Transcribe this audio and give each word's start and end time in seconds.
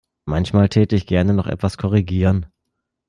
Manchmal 0.25 0.67
täte 0.67 0.95
ich 0.95 1.05
gern 1.05 1.35
noch 1.35 1.45
etwas 1.45 1.77
korrigieren. 1.77 2.47